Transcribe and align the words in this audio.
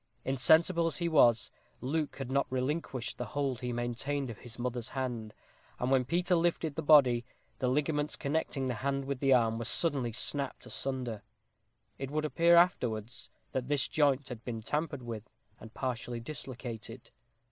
Insensible 0.25 0.87
as 0.87 0.97
he 0.97 1.07
was, 1.07 1.51
Luke 1.79 2.15
had 2.15 2.31
not 2.31 2.51
relinquished 2.51 3.19
the 3.19 3.25
hold 3.37 3.61
he 3.61 3.71
maintained 3.71 4.31
of 4.31 4.39
his 4.39 4.57
mother's 4.57 4.89
hand. 4.89 5.35
And 5.79 5.91
when 5.91 6.05
Peter 6.05 6.33
lifted 6.33 6.73
the 6.73 6.81
body, 6.81 7.23
the 7.59 7.67
ligaments 7.67 8.15
connecting 8.15 8.65
the 8.67 8.73
hand 8.73 9.05
with 9.05 9.19
the 9.19 9.31
arm 9.31 9.59
were 9.59 9.65
suddenly 9.65 10.11
snapped 10.11 10.65
asunder. 10.65 11.21
It 11.99 12.09
would 12.09 12.25
appear 12.25 12.55
afterwards, 12.55 13.29
that 13.51 13.67
this 13.67 13.87
joint 13.87 14.29
had 14.29 14.43
been 14.43 14.63
tampered 14.63 15.03
with, 15.03 15.29
and 15.59 15.71
partially 15.71 16.19
dislocated. 16.19 17.11